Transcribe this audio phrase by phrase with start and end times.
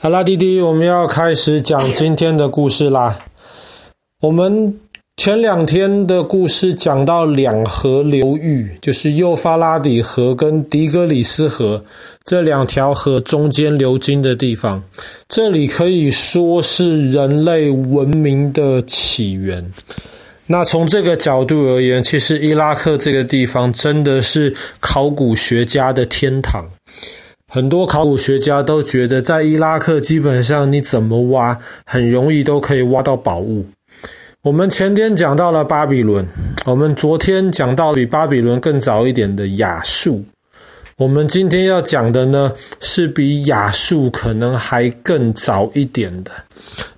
[0.00, 3.18] 好啦，弟弟，我们要开始讲今天的故事啦。
[4.20, 4.78] 我们
[5.16, 11.84] 前两天的故事讲到两河流域，就是幼发拉底河跟底格里斯河
[12.24, 14.80] 这两条河中间流经的地方。
[15.26, 19.68] 这里可以说是人类文明的起源。
[20.46, 26.64] 那从这个角度而言，其实伊拉克这个地方真的是考古学家的天堂。
[27.50, 33.64] 很多考古学家都觉得，在伊拉克基本上你怎么挖，很容易都可以挖到宝物。
[34.42, 36.26] 我们前天讲到了巴比伦，
[36.66, 40.22] 我们昨天讲到比巴比伦更早一点的亚述，
[40.98, 46.30] 我们今天要讲的呢，是比亚述可能还更早一点的。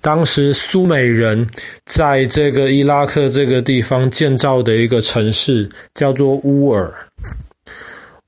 [0.00, 1.46] 当时苏美人
[1.84, 6.90] 在这个伊拉克这个地方建造的一个城市，叫做乌尔。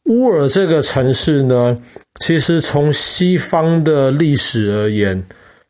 [0.05, 1.79] 乌尔这个城市呢，
[2.21, 5.21] 其实从西方的历史而言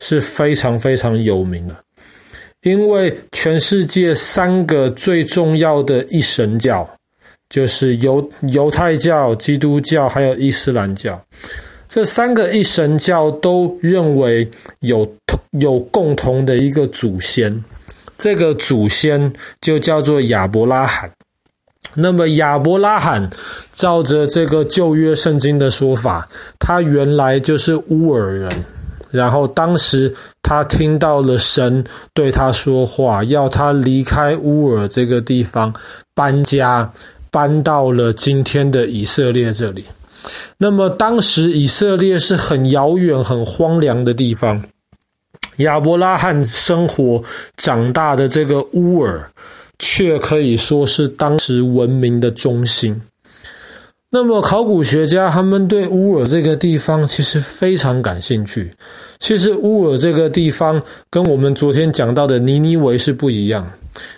[0.00, 1.76] 是非常非常有名的，
[2.62, 6.88] 因为全世界三个最重要的一神教，
[7.48, 11.22] 就是犹犹太教、基督教还有伊斯兰教，
[11.88, 14.48] 这三个一神教都认为
[14.80, 15.10] 有
[15.60, 17.64] 有共同的一个祖先，
[18.18, 21.10] 这个祖先就叫做亚伯拉罕。
[21.94, 23.28] 那么亚伯拉罕，
[23.72, 28.50] 照着这个旧约圣经的说法，他原来就是乌尔人。
[29.10, 35.74] 然后当时他听到了神对他说话，要他离开乌尔这个地方，
[36.14, 36.88] 搬家，
[37.28, 39.84] 搬到了今天的以色列这里。
[40.58, 44.62] 那么当时以色列是很遥远、很荒凉的地方。
[45.56, 47.20] 亚伯拉罕生活
[47.56, 49.28] 长大的这个乌尔。
[49.80, 53.02] 却可以说是当时文明的中心。
[54.12, 58.72] 那么，考古学家他们对乌尔这个地方其实非常感兴趣。
[59.20, 63.70] 其实，乌尔这个地方跟我们昨天讲到的尼尼维是不一样。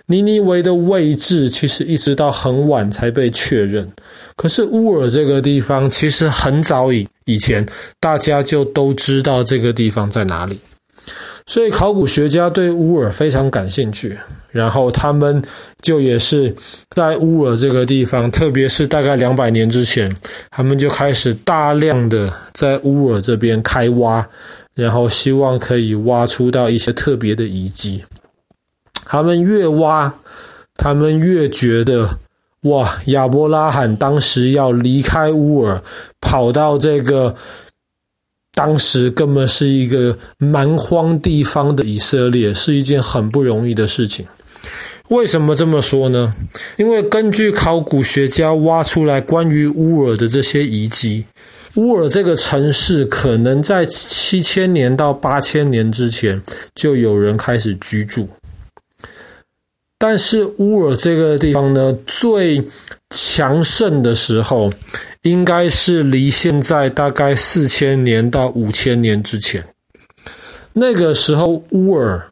[0.06, 3.86] 尼尼维的位置其实一直到很晚才被确认。
[4.34, 7.66] 可是，乌尔这个地方其实很早以以前，
[8.00, 10.58] 大家就都知道这个地方在哪里。
[11.46, 14.16] 所以，考古学家对乌尔非常感兴趣。
[14.52, 15.42] 然后他们
[15.80, 16.54] 就也是
[16.90, 20.14] 在乌尔这个地方，特别是大概两百年之前，
[20.50, 24.24] 他们就开始大量的在乌尔这边开挖，
[24.74, 28.04] 然后希望可以挖出到一些特别的遗迹。
[29.04, 30.14] 他们越挖，
[30.74, 32.18] 他们越觉得
[32.62, 35.82] 哇，亚伯拉罕当时要离开乌尔，
[36.20, 37.34] 跑到这个
[38.54, 44.26] 当时根本是一个蛮荒地方的以色列，是一件很不容易的事情。
[45.12, 46.34] 为什么这么说呢？
[46.78, 51.26] 因为根据考古学家挖出来关于乌尔的这些遗迹，
[51.74, 56.42] 乌尔这个城市可能在七千年到八千年之前
[56.74, 58.26] 就有人开始居住。
[59.98, 62.62] 但是乌尔这个地方呢，最
[63.10, 64.72] 强盛的时候，
[65.20, 69.62] 应该是离现在大概四千年到五千年之前。
[70.72, 72.31] 那个时候乌尔。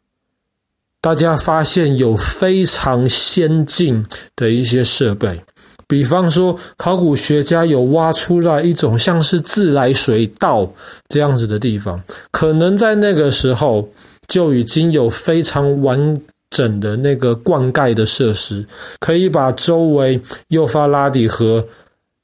[1.01, 5.41] 大家发现有非常先进的一些设备，
[5.87, 10.71] 比方说，考古学家有挖出来一种像是自来水道
[11.09, 13.89] 这样子的地方，可能在那个时候
[14.27, 18.63] 就已经有非常完整的那个灌溉的设施，
[18.99, 21.65] 可以把周围幼发拉底河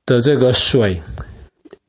[0.06, 1.02] 的这个水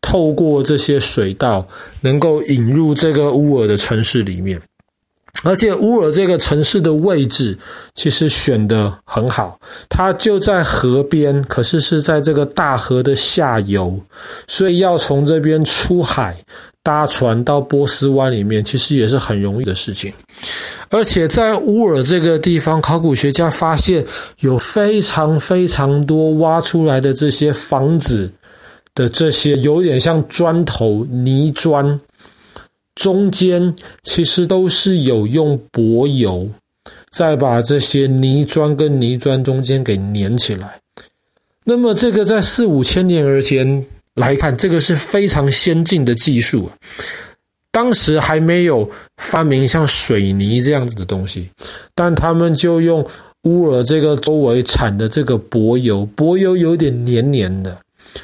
[0.00, 1.68] 透过这些水道，
[2.00, 4.58] 能够引入这个乌尔的城市里面。
[5.44, 7.56] 而且乌尔这个城市的位置
[7.94, 13.98] 其实选得很好，它就在河边，可是是在这个大河的下游，
[14.48, 16.36] 所以要从这边出海
[16.82, 20.12] 搭船到波斯湾里面，其实也是很容易的事情。
[20.90, 24.04] 而且在乌尔这个地方，考古学家发现
[24.40, 28.28] 有非常非常多挖出来的这些房子
[28.92, 32.00] 的这些有点像砖头泥砖。
[32.98, 36.48] 中间其实都是有用柏油，
[37.10, 40.80] 再把这些泥砖跟泥砖中间给粘起来。
[41.64, 46.74] 那么这个在四五千年而前来看，这个是非常先进的技术啊。
[47.70, 51.48] 当时还没有发明像水泥这样子的东西，
[51.94, 53.06] 但他们就用
[53.44, 57.78] 乌尔这个周围产的这个柏油，柏油有点黏黏的。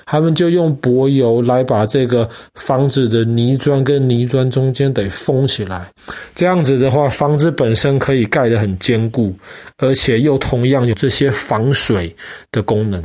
[0.04, 5.90] 他们就用柏油来把这个房子的泥砖跟泥砖中间得封起来，
[6.34, 9.34] 这样子的话，房子本身可以盖得很坚固，
[9.78, 12.14] 而且又同样有这些防水
[12.50, 13.02] 的功能。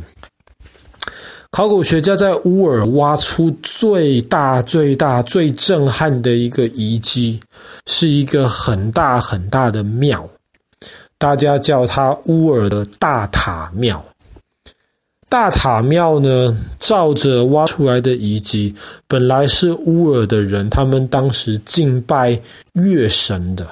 [1.52, 7.40] 考古学家在乌尔挖出最大、最大、最震撼的一个遗迹，
[7.86, 10.28] 是一个很大很大的庙，
[11.18, 14.04] 大家叫它乌尔的大塔庙。
[15.30, 18.74] 大塔庙呢，照着挖出来的遗迹，
[19.06, 22.36] 本来是乌尔的人，他们当时敬拜
[22.72, 23.64] 月神的。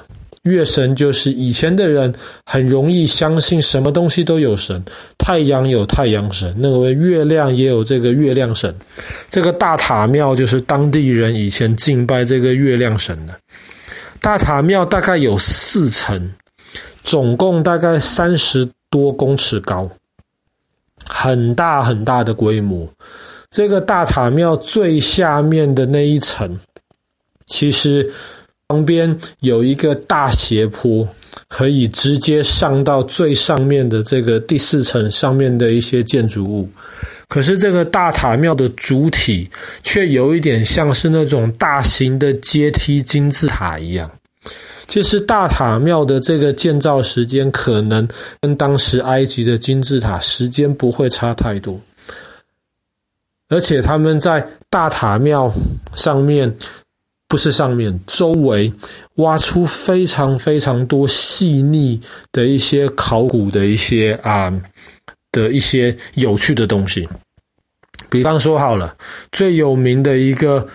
[0.42, 2.14] 月神就是以前的人
[2.46, 4.80] 很容易相信什么东西都有神，
[5.18, 8.72] 太阳有太阳神，那个月亮也有这个月亮神。
[9.28, 13.34] 这个大塔庙就是当地人以前敬拜这个月亮神的。
[14.20, 16.32] 大塔庙大概有四层，
[17.02, 19.90] 总共大概三十多公尺高，
[21.08, 22.88] 很大很大的规模。
[23.50, 26.60] 这个大塔庙最下面的那一层，
[27.46, 28.12] 其实。
[28.70, 31.08] 旁边有一个大斜坡，
[31.48, 36.68] 可以直接上到最上面的这个第四层上面的一些建筑物。
[37.28, 39.48] 可是这个大塔庙的主体
[39.82, 44.10] 却有一点像是那种大型的阶梯金字塔一样。
[44.88, 48.08] 其实大塔庙的这个建造时间可能
[48.40, 51.78] 跟当时埃及的金字塔时间不会差太多，
[53.48, 55.52] 而且他们在大塔庙
[55.94, 56.56] 上面。
[57.30, 58.72] 不是上面，周围
[59.16, 62.00] 挖出非常非常多细腻
[62.32, 64.50] 的一些考古的一些啊
[65.30, 67.06] 的一些有趣的东西。
[68.08, 68.96] 比方说好了，
[69.30, 70.66] 最有名的一个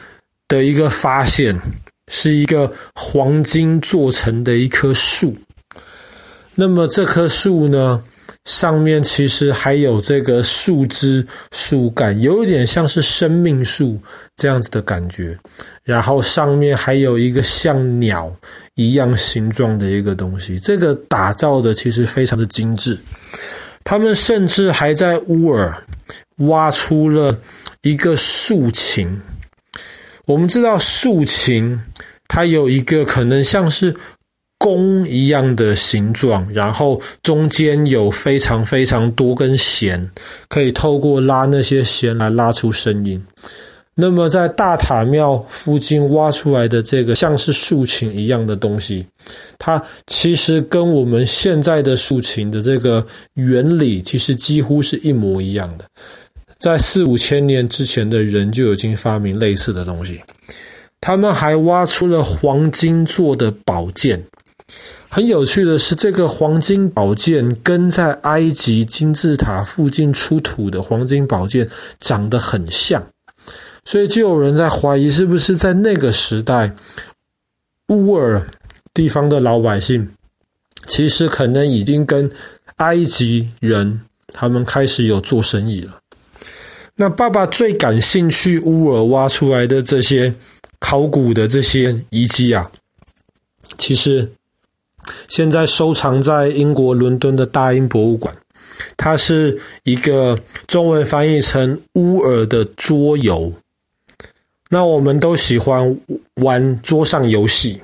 [0.48, 1.60] 的一个发现
[2.10, 5.36] 是一个黄金做成的一棵树。
[6.56, 8.04] 那么这棵树呢，
[8.46, 14.00] 上面其实还有这个树枝、树干，有点像是生命树
[14.36, 15.38] 这样子的感觉。
[15.84, 18.32] 然后上面还有一个像鸟
[18.76, 22.98] 一样形状的一个东西，这个打造的其实非常的精致。
[23.84, 25.76] 他们甚至还在乌尔
[26.38, 27.36] 挖出了
[27.82, 29.22] 一个竖琴。
[30.26, 31.78] 我们知道竖琴，
[32.34, 33.96] 它有一个可能像是。
[34.60, 40.10] 弓一样的形状，然后中间有非常非常多根弦，
[40.48, 43.22] 可以透过拉那些弦来拉出声音。
[43.94, 49.06] 那么，在大塔庙附近挖出来的这个像是竖琴一样的东西，
[49.60, 55.84] 它其实跟我们现在的竖琴的这个原理其实几乎是一模一样的。
[56.58, 60.22] 在四五千年之前的人就已经发明类似的东西。
[61.06, 64.24] 他们还挖出了黄金做的宝剑。
[65.10, 71.70] 很有趣的是，这个黄金宝剑跟在埃及金字塔附近出土的黄金宝剑
[72.00, 73.06] 长得很像，
[73.84, 76.74] 所以就有人在怀疑，是不是在那个时代，
[77.90, 78.48] 乌尔
[78.94, 80.10] 地方的老百姓
[80.88, 82.32] 其实可能已经跟
[82.78, 86.00] 埃及人他们开始有做生意了。
[86.96, 90.34] 那爸爸最感兴趣乌尔挖出来的这些
[90.84, 92.70] 考古的这些遗迹啊，
[93.78, 94.30] 其实。
[95.28, 98.34] 现在收藏在英国伦敦的大英博物馆，
[98.96, 103.52] 它是一个中文翻译成乌尔的桌游。
[104.70, 106.00] 那我们都喜欢
[106.36, 107.82] 玩桌上游戏，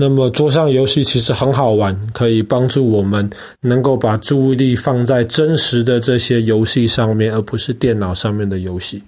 [0.00, 3.28] 那么桌上游戏其实很好玩，可以帮助我们
[3.60, 9.02] 能够把注意力放在真实的这些游戏上面，而不是电脑上面的游戏。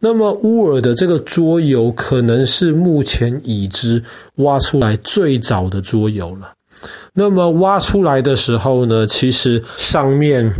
[0.00, 4.02] 那么乌尔的这个桌游可能是目前已知
[4.38, 6.52] 挖出来最早的桌游了。
[7.14, 10.52] 那么挖出来的时候呢，其实上面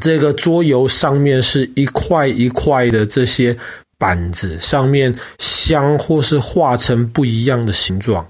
[0.00, 3.54] 这个桌游上面是一块一块的这些
[3.98, 8.26] 板子，上面镶或是画成不一样的形状，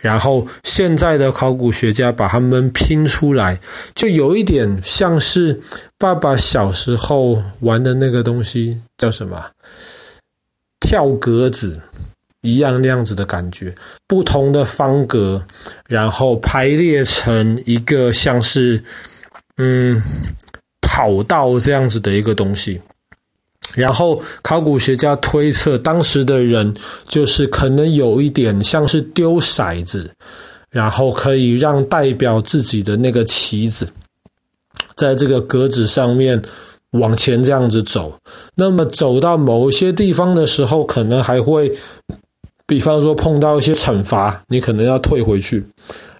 [0.00, 3.58] 然后现在的考古学家把它们拼出来，
[3.94, 5.60] 就有一点像是
[5.98, 9.50] 爸爸小时候玩的那个东西，叫什么？
[10.80, 11.80] 跳格子。
[12.44, 13.72] 一样那样子的感觉，
[14.08, 15.40] 不同的方格，
[15.88, 18.82] 然后排列成一个像是
[19.58, 20.02] 嗯
[20.80, 22.80] 跑道这样子的一个东西。
[23.74, 26.74] 然后考古学家推测，当时的人
[27.06, 30.10] 就是可能有一点像是丢骰子，
[30.70, 33.88] 然后可以让代表自己的那个棋子，
[34.96, 36.40] 在这个格子上面
[36.92, 38.18] 往前这样子走。
[38.54, 41.72] 那么走到某一些地方的时候，可能还会。
[42.64, 45.62] 比方说碰到一些惩罚，你可能要退回去，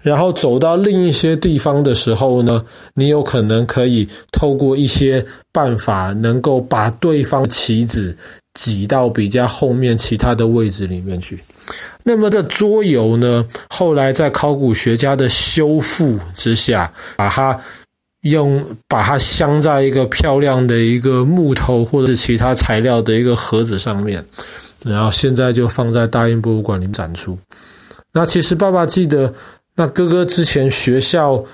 [0.02, 8.16] 然后走到另一些地方的时候呢，你有可能可以透过一些办法，能够把对方棋子
[8.54, 11.38] 挤到比较后面其他的位置里面去。
[12.02, 17.58] 那么的桌游呢，后来在考古学家的修复之下，把它
[18.22, 24.24] 用把它镶在一个漂亮的一个木头或者是其他材料的一个盒子上面，
[24.84, 27.38] 然后现在就放在大英博物馆里展出。
[28.12, 29.32] 那其实爸爸记得，
[29.74, 31.44] 那哥哥之前学校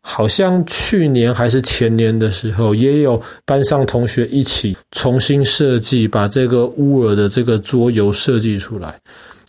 [0.00, 8.98] 好像去年还是前年的时候，也有班上同学一起重新设计，把这个乌尔的这个桌游设计出来。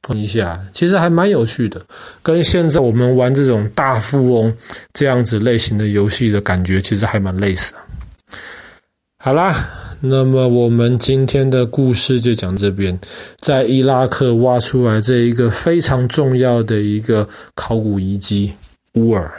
[0.02, 1.80] 看一下，其实还蛮有趣的，
[2.24, 4.56] 跟现在我们玩这种大富翁
[4.94, 7.74] 这样子类型的游戏的感觉，其实还蛮类似。
[9.18, 9.54] 好啦，
[10.02, 12.98] 那么我们今天的故事就讲这边，
[13.40, 18.54] 在伊拉克挖出来这一个非常重要的一个考古遗迹
[18.94, 19.30] 乌尔。